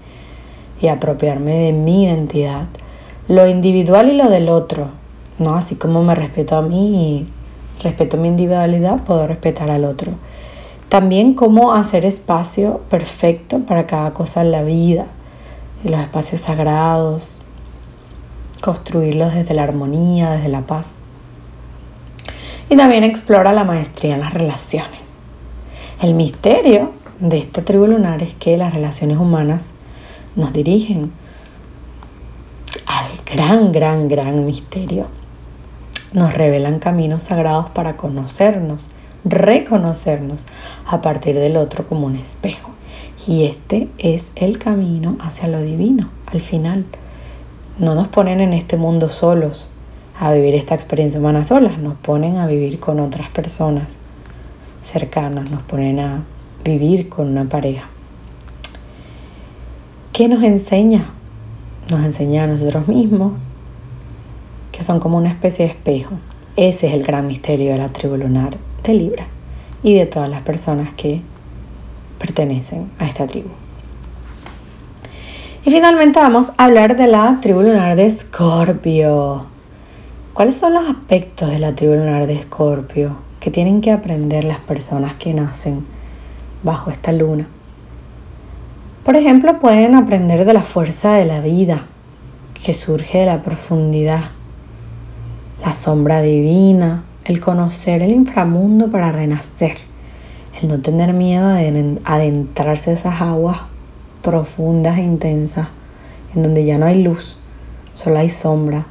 y 0.80 0.88
apropiarme 0.88 1.56
de 1.56 1.74
mi 1.74 2.06
identidad, 2.06 2.68
lo 3.28 3.48
individual 3.48 4.10
y 4.10 4.14
lo 4.14 4.30
del 4.30 4.48
otro, 4.48 4.92
¿no? 5.40 5.56
Así 5.56 5.76
como 5.76 6.04
me 6.04 6.16
respeto 6.16 6.56
a 6.56 6.62
mí 6.62 7.28
y 7.80 7.84
respeto 7.84 8.18
mi 8.18 8.28
individualidad, 8.28 9.04
puedo 9.04 9.28
respetar 9.28 9.70
al 9.72 9.86
otro. 9.86 10.14
También 10.90 11.34
cómo 11.34 11.74
hacer 11.74 12.06
espacio 12.06 12.82
perfecto 12.90 13.60
para 13.60 13.88
cada 13.88 14.14
cosa 14.14 14.42
en 14.42 14.52
la 14.52 14.64
vida, 14.64 15.08
en 15.84 15.92
los 15.92 16.00
espacios 16.02 16.42
sagrados, 16.42 17.38
construirlos 18.62 19.34
desde 19.34 19.54
la 19.54 19.64
armonía, 19.64 20.32
desde 20.32 20.50
la 20.50 20.62
paz. 20.62 20.92
Y 22.70 22.76
también 22.76 23.04
explora 23.04 23.52
la 23.54 23.64
maestría 23.64 24.16
en 24.16 24.22
las 24.22 24.34
relaciones. 24.34 25.18
El 26.02 26.14
misterio 26.14 26.92
de 27.20 27.38
esta 27.38 27.64
tribu 27.64 27.88
lunar 27.88 28.22
es 28.24 28.34
que 28.34 28.58
las 28.58 28.74
relaciones 28.74 29.18
humanas 29.18 29.70
nos 30.36 30.52
dirigen 30.52 31.12
al 32.86 33.06
gran, 33.26 33.72
gran, 33.72 34.08
gran 34.08 34.46
misterio. 34.46 35.08
Nos 36.16 36.34
revelan 36.34 36.80
caminos 36.80 37.24
sagrados 37.24 37.72
para 37.72 37.98
conocernos, 37.98 38.88
reconocernos 39.26 40.46
a 40.88 41.02
partir 41.02 41.36
del 41.36 41.58
otro 41.58 41.86
como 41.90 42.08
un 42.08 42.16
espejo. 42.16 42.72
Y 43.28 43.44
este 43.44 43.90
es 43.98 44.32
el 44.38 44.58
camino 44.58 45.18
hacia 45.20 45.50
lo 45.50 45.62
divino, 45.62 46.10
al 46.28 46.40
final. 46.40 46.86
No 47.80 47.96
nos 47.96 48.08
ponen 48.08 48.40
en 48.40 48.54
este 48.54 48.78
mundo 48.78 49.10
solos 49.10 49.70
a 50.18 50.32
vivir 50.32 50.56
esta 50.56 50.74
experiencia 50.74 51.20
humana 51.20 51.44
solas, 51.44 51.78
nos 51.80 51.96
ponen 51.96 52.38
a 52.38 52.48
vivir 52.48 52.80
con 52.80 53.02
otras 53.02 53.28
personas 53.32 53.98
cercanas, 54.82 55.52
nos 55.52 55.64
ponen 55.64 56.00
a 56.00 56.24
vivir 56.64 57.10
con 57.10 57.28
una 57.28 57.44
pareja. 57.44 57.90
¿Qué 60.14 60.30
nos 60.30 60.42
enseña? 60.44 61.10
Nos 61.92 62.06
enseña 62.06 62.46
a 62.46 62.48
nosotros 62.48 62.88
mismos 62.88 63.48
que 64.76 64.84
son 64.84 65.00
como 65.00 65.18
una 65.18 65.30
especie 65.30 65.66
de 65.66 65.72
espejo. 65.72 66.16
Ese 66.58 66.88
es 66.88 66.94
el 66.94 67.04
gran 67.04 67.28
misterio 67.28 67.72
de 67.72 67.78
la 67.78 67.88
tribu 67.88 68.18
lunar 68.18 68.58
de 68.84 68.94
Libra 68.94 69.26
y 69.82 69.94
de 69.94 70.06
todas 70.06 70.30
las 70.30 70.42
personas 70.42 70.94
que 70.96 71.22
pertenecen 72.20 72.92
a 73.00 73.06
esta 73.06 73.26
tribu. 73.26 73.50
Y 75.64 75.72
finalmente 75.72 76.20
vamos 76.20 76.52
a 76.58 76.66
hablar 76.66 76.98
de 76.98 77.08
la 77.08 77.40
tribu 77.42 77.62
lunar 77.62 77.96
de 77.96 78.08
Escorpio. 78.08 79.46
¿Cuáles 80.34 80.56
son 80.56 80.74
los 80.74 80.90
aspectos 80.90 81.50
de 81.50 81.60
la 81.60 81.74
tribu 81.74 81.94
lunar 81.94 82.28
de 82.28 82.34
Escorpio 82.34 83.16
que 83.40 83.52
tienen 83.52 83.80
que 83.80 83.92
aprender 83.92 84.44
las 84.44 84.60
personas 84.60 85.14
que 85.14 85.34
nacen 85.34 85.86
bajo 86.64 86.92
esta 86.92 87.14
luna? 87.14 87.48
Por 89.06 89.16
ejemplo, 89.16 89.58
pueden 89.58 89.96
aprender 89.96 90.44
de 90.44 90.54
la 90.54 90.64
fuerza 90.64 91.14
de 91.14 91.26
la 91.26 91.40
vida 91.40 91.86
que 92.54 92.74
surge 92.74 93.20
de 93.20 93.26
la 93.26 93.42
profundidad, 93.42 94.35
la 95.62 95.74
sombra 95.74 96.22
divina, 96.22 97.04
el 97.26 97.40
conocer 97.40 98.04
el 98.04 98.12
inframundo 98.12 98.90
para 98.92 99.12
renacer, 99.12 99.78
el 100.62 100.68
no 100.68 100.82
tener 100.82 101.14
miedo 101.14 101.50
de 101.50 102.00
adentrarse 102.04 102.92
a 102.92 102.94
esas 102.94 103.22
aguas 103.22 103.60
profundas 104.22 104.98
e 104.98 105.04
intensas, 105.04 105.68
en 106.34 106.44
donde 106.44 106.66
ya 106.66 106.78
no 106.78 106.86
hay 106.86 107.04
luz, 107.04 107.40
solo 107.94 108.20
hay 108.20 108.30
sombra, 108.30 108.86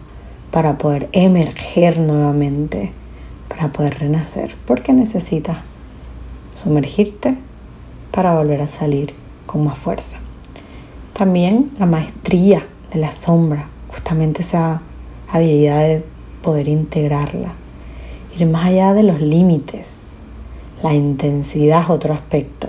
para 0.51 0.79
poder 0.79 1.09
emerger 1.13 1.99
nuevamente, 1.99 2.93
para 3.49 3.73
poder 3.73 3.99
renacer, 3.99 4.55
porque 4.67 4.93
necesitas 4.93 5.59
sumergirte 6.55 7.37
para 8.13 8.37
volver 8.37 8.63
a 8.63 8.69
salir 8.69 9.15
con 9.47 9.65
más 9.65 9.77
fuerza. 9.77 10.17
También 11.13 11.73
la 11.79 11.87
maestría 11.87 12.65
de 12.93 13.01
la 13.01 13.11
sombra, 13.11 13.69
justamente 13.89 14.43
esa 14.43 14.81
habilidad 15.33 15.81
de 15.81 16.14
poder 16.45 16.69
integrarla, 16.69 17.55
ir 18.39 18.47
más 18.47 18.67
allá 18.67 18.93
de 18.93 19.03
los 19.03 19.21
límites. 19.21 20.11
La 20.83 20.93
intensidad 20.93 21.83
es 21.83 21.91
otro 21.91 22.13
aspecto 22.13 22.69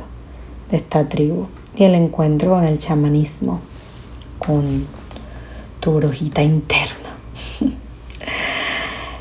de 0.72 0.78
esta 0.78 1.08
tribu 1.10 1.48
y 1.76 1.84
el 1.84 1.94
encuentro 1.94 2.52
con 2.52 2.64
el 2.64 2.80
chamanismo, 2.80 3.60
con 4.40 4.88
tu 5.82 5.92
brujita 5.92 6.42
interna. 6.42 7.18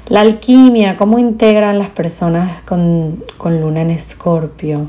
La 0.09 0.21
alquimia, 0.21 0.97
cómo 0.97 1.19
integran 1.19 1.79
las 1.79 1.91
personas 1.91 2.63
con, 2.63 3.25
con 3.39 3.61
luna 3.61 3.81
en 3.81 3.91
escorpio, 3.91 4.87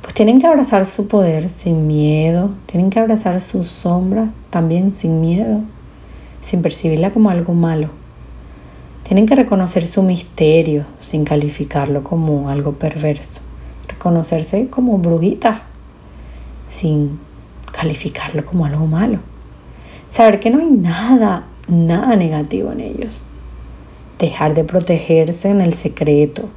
pues 0.00 0.14
tienen 0.14 0.40
que 0.40 0.46
abrazar 0.46 0.86
su 0.86 1.08
poder 1.08 1.50
sin 1.50 1.86
miedo, 1.86 2.50
tienen 2.66 2.90
que 2.90 3.00
abrazar 3.00 3.40
su 3.40 3.64
sombra 3.64 4.30
también 4.50 4.94
sin 4.94 5.20
miedo, 5.20 5.60
sin 6.40 6.62
percibirla 6.62 7.12
como 7.12 7.28
algo 7.28 7.52
malo. 7.52 7.99
Tienen 9.10 9.26
que 9.26 9.34
reconocer 9.34 9.84
su 9.84 10.04
misterio 10.04 10.84
sin 11.00 11.24
calificarlo 11.24 12.04
como 12.04 12.48
algo 12.48 12.74
perverso, 12.74 13.40
reconocerse 13.88 14.68
como 14.68 14.98
brujita 14.98 15.64
sin 16.68 17.18
calificarlo 17.72 18.46
como 18.46 18.66
algo 18.66 18.86
malo. 18.86 19.18
Saber 20.08 20.38
que 20.38 20.50
no 20.50 20.60
hay 20.60 20.70
nada, 20.70 21.48
nada 21.66 22.14
negativo 22.14 22.70
en 22.70 22.78
ellos. 22.78 23.24
Dejar 24.20 24.54
de 24.54 24.62
protegerse 24.62 25.50
en 25.50 25.60
el 25.60 25.72
secreto, 25.72 26.48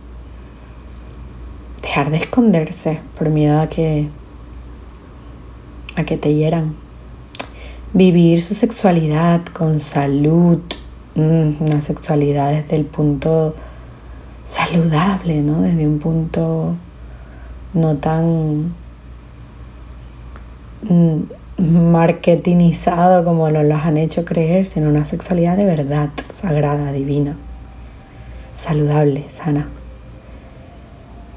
dejar 1.81 2.11
de 2.11 2.17
esconderse 2.17 2.99
por 3.17 3.29
miedo 3.29 3.61
a 3.61 3.67
que 3.67 4.09
a 5.95 6.03
que 6.03 6.17
te 6.17 6.35
hieran. 6.35 6.75
Vivir 7.93 8.43
su 8.43 8.53
sexualidad 8.53 9.43
con 9.43 9.79
salud, 9.79 10.61
una 11.15 11.81
sexualidad 11.81 12.51
desde 12.51 12.75
el 12.75 12.85
punto 12.85 13.55
saludable, 14.45 15.41
¿no? 15.41 15.61
Desde 15.61 15.87
un 15.87 15.99
punto 15.99 16.75
no 17.73 17.95
tan 17.97 18.73
mm, 20.89 21.61
marketingizado 21.91 23.23
como 23.23 23.49
lo 23.49 23.63
los 23.63 23.81
han 23.83 23.97
hecho 23.97 24.25
creer, 24.25 24.65
sino 24.65 24.89
una 24.89 25.05
sexualidad 25.05 25.57
de 25.57 25.65
verdad, 25.65 26.09
sagrada, 26.31 26.91
divina, 26.91 27.35
saludable, 28.53 29.25
sana. 29.29 29.67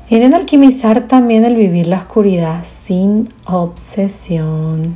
Vienen 0.09 0.35
a 0.35 0.37
alquimizar 0.37 1.09
también 1.09 1.45
el 1.45 1.57
vivir 1.57 1.89
la 1.89 1.99
oscuridad 1.99 2.65
sin 2.65 3.29
obsesión. 3.45 4.95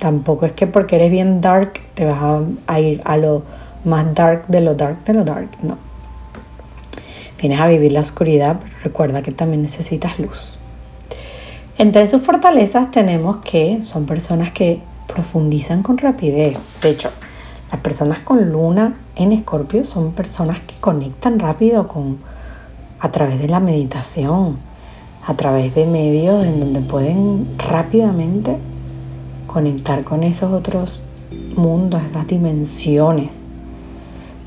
Tampoco 0.00 0.44
es 0.46 0.52
que 0.52 0.66
porque 0.66 0.96
eres 0.96 1.10
bien 1.10 1.40
dark 1.40 1.80
te 1.94 2.04
vas 2.04 2.42
a, 2.66 2.80
ir 2.80 3.00
a 3.04 3.16
lo 3.16 3.42
más 3.84 4.14
dark 4.14 4.46
de 4.48 4.60
lo 4.60 4.74
dark 4.74 5.04
de 5.04 5.14
lo 5.14 5.24
dark. 5.24 5.50
No. 5.62 5.76
Vienes 7.40 7.60
a 7.60 7.68
vivir 7.68 7.92
la 7.92 8.00
oscuridad, 8.00 8.58
pero 8.60 8.74
recuerda 8.82 9.22
que 9.22 9.30
también 9.30 9.62
necesitas 9.62 10.18
luz. 10.18 10.58
Entre 11.78 12.08
sus 12.08 12.22
fortalezas 12.22 12.90
tenemos 12.90 13.36
que 13.44 13.82
son 13.82 14.06
personas 14.06 14.50
que 14.50 14.82
profundizan 15.06 15.82
con 15.82 15.96
rapidez. 15.98 16.60
De 16.82 16.90
hecho, 16.90 17.10
las 17.70 17.80
personas 17.80 18.20
con 18.20 18.50
luna 18.50 18.96
en 19.14 19.30
escorpio 19.32 19.84
son 19.84 20.12
personas 20.12 20.60
que 20.62 20.74
conectan 20.80 21.38
rápido 21.38 21.86
con 21.86 22.18
a 23.00 23.10
través 23.10 23.40
de 23.40 23.48
la 23.48 23.60
meditación, 23.60 24.58
a 25.26 25.34
través 25.34 25.74
de 25.74 25.86
medios 25.86 26.44
en 26.44 26.58
donde 26.58 26.80
pueden 26.80 27.46
rápidamente 27.58 28.56
conectar 29.46 30.02
con 30.02 30.22
esos 30.22 30.52
otros 30.52 31.04
mundos, 31.54 32.02
esas 32.10 32.26
dimensiones. 32.26 33.37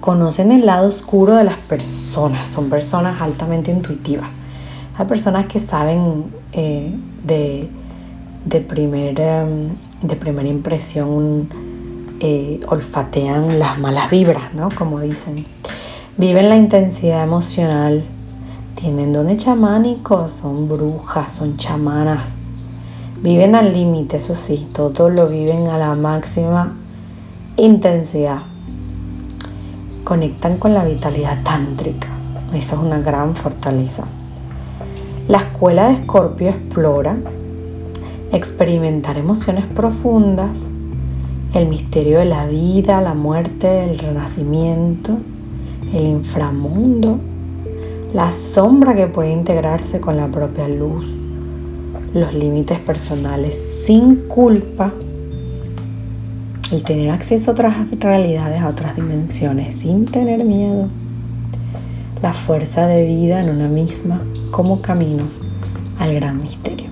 Conocen 0.02 0.52
el 0.52 0.66
lado 0.66 0.90
oscuro 0.90 1.36
de 1.36 1.46
las 1.46 1.56
personas, 1.58 2.50
son 2.50 2.70
personas 2.70 3.22
altamente 3.22 3.72
intuitivas. 3.72 4.36
Hay 4.98 5.06
personas 5.06 5.46
que 5.46 5.60
saben 5.60 6.26
eh, 6.52 6.94
de, 7.24 7.70
de, 8.46 8.58
em, 8.58 9.70
de 10.02 10.16
primera 10.18 10.50
impresión, 10.50 11.48
eh, 12.20 12.60
olfatean 12.68 13.58
las 13.58 13.80
malas 13.80 14.12
vibras, 14.12 14.54
¿no? 14.54 14.70
Como 14.76 15.00
dicen. 15.00 15.46
Viven 16.18 16.50
la 16.50 16.58
intensidad 16.58 17.24
emocional 17.24 18.04
tienen 18.82 19.14
dones 19.14 19.38
chamánicos, 19.38 20.32
son 20.32 20.68
brujas, 20.68 21.34
son 21.34 21.56
chamanas. 21.56 22.38
Viven 23.22 23.54
al 23.54 23.74
límite, 23.74 24.18
eso 24.18 24.34
sí, 24.34 24.68
todo 24.74 25.08
lo 25.08 25.28
viven 25.28 25.68
a 25.68 25.78
la 25.78 25.94
máxima 25.94 26.76
intensidad. 27.58 28.40
Conectan 30.04 30.58
con 30.58 30.74
la 30.74 30.86
vitalidad 30.86 31.44
tántrica. 31.44 32.08
Eso 32.54 32.76
es 32.76 32.82
una 32.82 33.00
gran 33.00 33.36
fortaleza. 33.36 34.06
La 35.28 35.40
escuela 35.40 35.88
de 35.88 35.94
Escorpio 35.94 36.50
explora 36.50 37.16
experimentar 38.32 39.18
emociones 39.18 39.66
profundas, 39.66 40.68
el 41.54 41.68
misterio 41.68 42.20
de 42.20 42.26
la 42.26 42.46
vida, 42.46 43.02
la 43.02 43.14
muerte, 43.14 43.84
el 43.84 44.00
renacimiento, 44.00 45.18
el 45.94 46.08
inframundo 46.08 47.20
la 48.14 48.30
sombra 48.32 48.94
que 48.94 49.08
puede 49.08 49.32
integrarse 49.32 50.02
con 50.02 50.18
la 50.18 50.28
propia 50.28 50.68
luz, 50.68 51.14
los 52.14 52.34
límites 52.34 52.78
personales 52.80 53.56
sin 53.86 54.28
culpa, 54.28 54.92
el 56.72 56.84
tener 56.84 57.10
acceso 57.10 57.52
a 57.52 57.54
otras 57.54 57.92
realidades, 58.00 58.62
a 58.62 58.70
otras 58.70 58.96
dimensiones 58.96 59.76
sin 59.76 60.06
tener 60.06 60.46
miedo, 60.46 60.88
la 62.22 62.34
fuerza 62.34 62.88
de 62.88 63.06
vida 63.06 63.42
en 63.42 63.50
una 63.50 63.68
misma 63.68 64.22
como 64.52 64.82
camino 64.82 65.24
al 66.00 66.16
gran 66.16 66.42
misterio. 66.42 66.88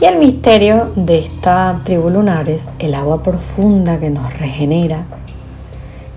Y 0.00 0.04
el 0.04 0.18
misterio 0.18 0.92
de 0.96 1.18
esta 1.18 1.80
tribu 1.84 2.10
lunar 2.10 2.48
es 2.48 2.68
el 2.78 2.94
agua 2.94 3.22
profunda 3.22 4.00
que 4.00 4.10
nos 4.10 4.38
regenera 4.38 5.04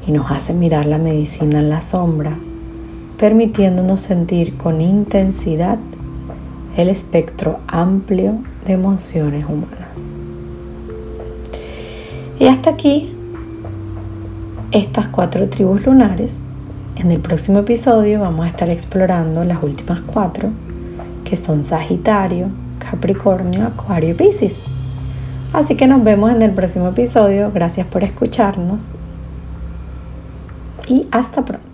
y 0.07 0.11
nos 0.11 0.31
hace 0.31 0.53
mirar 0.53 0.85
la 0.85 0.97
medicina 0.97 1.59
en 1.59 1.69
la 1.69 1.81
sombra 1.81 2.37
permitiéndonos 3.17 3.99
sentir 3.99 4.57
con 4.57 4.79
intensidad 4.79 5.79
el 6.77 6.89
espectro 6.89 7.59
amplio 7.67 8.37
de 8.65 8.73
emociones 8.73 9.43
humanas. 9.45 9.86
Y 12.47 12.49
hasta 12.49 12.69
aquí 12.69 13.13
estas 14.71 15.09
cuatro 15.09 15.49
tribus 15.49 15.85
lunares. 15.85 16.39
En 16.95 17.11
el 17.11 17.19
próximo 17.19 17.59
episodio 17.59 18.21
vamos 18.21 18.45
a 18.45 18.47
estar 18.47 18.69
explorando 18.69 19.43
las 19.43 19.61
últimas 19.61 19.99
cuatro, 20.07 20.47
que 21.25 21.35
son 21.35 21.61
Sagitario, 21.61 22.47
Capricornio, 22.79 23.67
Acuario 23.67 24.11
y 24.11 24.13
Piscis. 24.13 24.55
Así 25.51 25.75
que 25.75 25.87
nos 25.87 26.01
vemos 26.05 26.31
en 26.31 26.41
el 26.41 26.51
próximo 26.51 26.87
episodio. 26.87 27.51
Gracias 27.53 27.85
por 27.87 28.05
escucharnos 28.05 28.91
y 30.87 31.05
hasta 31.11 31.43
pronto. 31.43 31.66